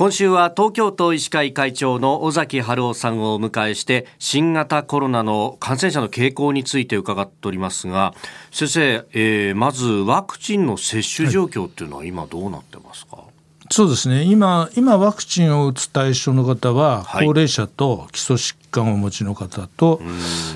[0.00, 8.14] 今週は東京都医師会会長の尾崎春夫さんをお迎えして新型コロナの感染者の傾向について伺っておりますが
[8.50, 13.39] 先生、えー、まずワクチンの接種状況っていうのは今どうなってますか、はい
[13.72, 14.24] そうですね。
[14.24, 20.00] 今今ワクチンを打つ対象の方は、高齢者と基礎疾患をお持ちの方と、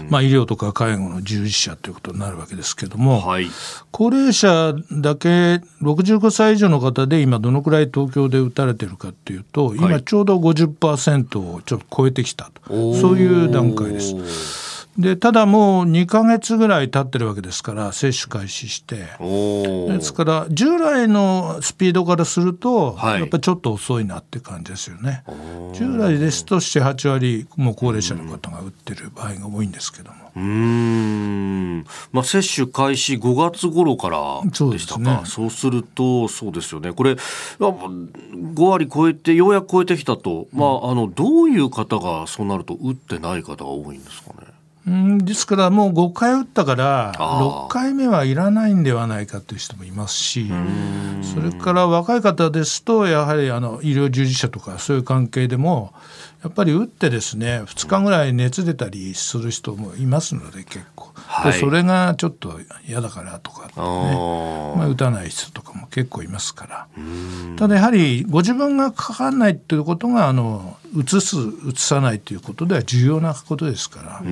[0.09, 3.47] まあ、医療とか介護の従事者ということになるわけですけども、はい、
[3.93, 5.29] 高齢者だけ
[5.81, 14.74] 65歳以上の方で今どのくらい東京で打たれてるかっていうと今ちょうど50%をちょっと超えてきたと、そういう段階です。
[14.99, 18.97] でただもう2か月ぐらい経ってるわけですから接種開始して。
[18.97, 25.25] ですから従来のスピードからすると、はい、やっぱりちょっと遅いなって感じですよね。
[25.73, 30.31] 従来ですと78割もう高齢者の方が打ってる場合が多いんですけども。
[30.37, 31.85] うん。
[32.13, 35.27] まあ、接種開始5月頃からでしたか。
[35.27, 36.93] そう、ね,、するとそうですよね。
[36.93, 37.13] これ
[37.59, 44.54] 5割超えてようやく超えてきたと、まあ、あのどういう方がそうなると打ってない方が多いんですかね
[44.87, 50.51] うんですからもう5回打ったから6回目はいらないんではないかという人もいますし
[51.23, 55.95] それから若い方ですとやはりあの医療従事者とかそういう関係でも
[56.43, 63.73] やっぱり打ってですね2日ぐらい熱出たりする人もいますので結構、はい、それがちょっと嫌だからとかね。
[63.77, 66.87] まあ、打たない人とかも結構いますから。
[67.57, 74.31] ただやはりご自分がかかんないということがあのうつすうつさないということでは重要なことですから。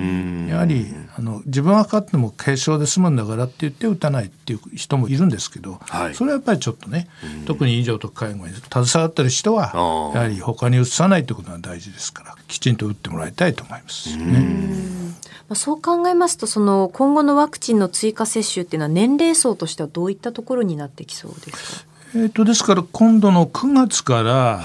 [0.49, 7.09] やはりあの自分がかかっても軽症で済むんだからって言って打たないっていう人もいるんですけど、はい、それはやっぱりちょっとね
[7.47, 15.02] 特に医療とか介護に携わってる人はやはり他にうつさないということが大事ですからきちんと打ってもらいたいと思いますね。
[15.55, 21.93] そう考えますとその今後のワクチンの追加接種っていうのは年齢層としてはどういったところになってきそうですか？
[22.15, 24.63] えーと、ですから今度の9月から、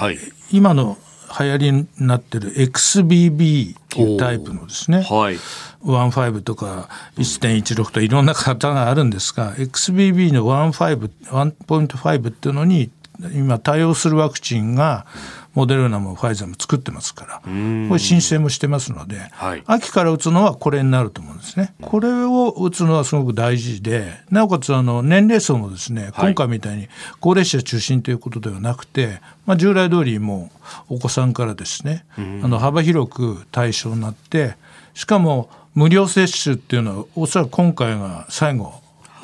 [0.52, 0.98] 今の
[1.40, 5.38] 流行りになってる XBB っていうタイプのですね、はい、
[5.84, 12.90] 15とか1.16といろんな型があるんですが XBB の15 1.5っていうのに
[13.34, 15.06] 今対応するワクチンが
[15.58, 21.74] モデルナもファイザーも作ってますからこれ申請もしてますので、はい、秋から打つのはこれになると思うんですね。
[21.82, 26.90] これを打つのはすごく大事でなおかつあの年齢層もですね、今回みたいに
[27.22, 30.52] 高齢者中心ということではなくて、まあ、従来通りも
[30.92, 34.58] うお子さんからですねあの幅広く対象になって
[34.94, 38.76] しかも無料接種っていうのはおそらく今回が最後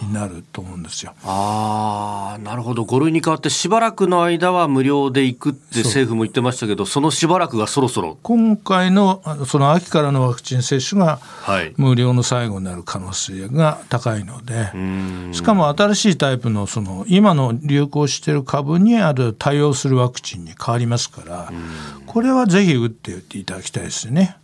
[0.02, 1.14] になると思うんですよ。
[1.24, 2.84] ああ、なるほど。
[2.84, 8.18] 5類に変わってしばらくの間は無料で行くって政府も言ってましたけど、そのしばらくがそろそろ。
[8.24, 11.20] 今回のその秋からのワクチン接種が
[11.78, 21.52] 無料の最後になる可能性が高いので、はい、しかも新しいタイプのその今の流行している株にある対応するワクチンに変わりますから、
[22.06, 24.38] これはぜひ打っていただきたいですね。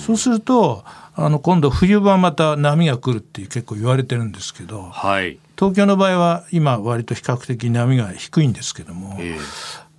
[0.00, 0.84] そうすると
[1.14, 9.38] あの今度冬場また波が来るって結構言われてるんですけど、はい、東京の場合は今割と比較的波が低いんですけども、えー、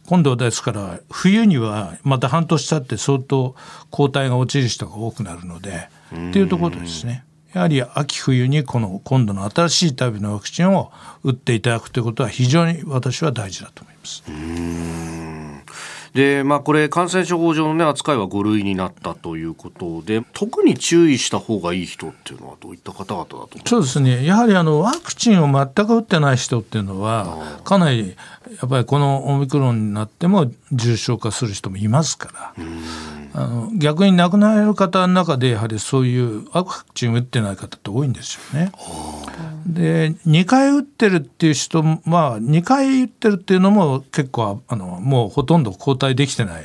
[0.08, 3.56] 今度ですから冬にはまた半年経って相当
[3.92, 7.24] 抗体が落ちる人が多くなるのでっていうところですね。
[7.54, 10.92] やはり秋冬にこの今度の新しいタイプのワクチンを
[11.24, 14.24] 打っていただくということは非常に私は大事だと思います。
[16.14, 24.26] で、まあ、これ感染症法上の、ね、扱いは5類になったということで特に注意した方がいい人っていうのはどういった方々だとそうですね。
[24.26, 28.16] やはりあのワクチンを全く打ってない人っていうのはかなり
[28.60, 32.66] やっぱりこのオミクロンになっても重症化する人もいますから。
[33.34, 38.72] あの逆に亡くなられる方の中でやはりそういうワクチン打ってない方って多いんですよね。
[39.66, 46.64] で2回打ってるっていう人は2回打ってるっていうのも結構あのもうほとんど抗体できてない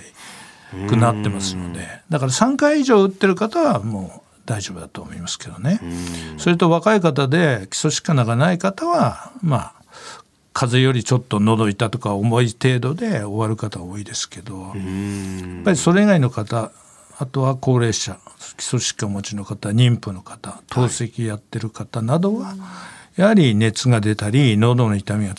[0.89, 5.81] くなってますのでだから3回以上打ってる方はもう大丈夫だと思いますけどね。
[6.39, 9.76] それと若い方で基礎疾患がない方はまあ
[10.59, 14.73] 風邪よりちょっと喉痛とか重い程度で終わる方多いですけどやっ
[15.65, 16.73] ぱりそれ以外の方
[17.19, 18.19] あとは高齢者
[18.57, 22.55] 基礎疾患持ちの方妊婦の方透析やってる方などは、
[23.17, 25.35] やはり熱が出たり喉の痛みが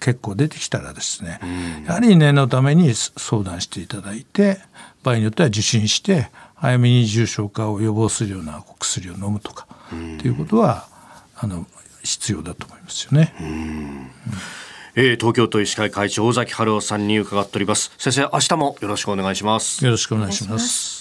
[0.00, 1.40] 結構出てきたらですね
[1.86, 4.58] やはり念のために相談していただいて
[5.04, 10.88] 場合によっては受診して早めに重症化を予防するような薬を飲むとかっていうことは
[11.36, 11.64] あの
[12.08, 13.34] 必要だと思いますよね。
[14.94, 17.92] えー、東京都医師会会長尾崎春夫さんに伺っております。
[17.98, 19.84] 先生明日もよろしくお願いします。
[19.84, 20.97] よろしくお願いします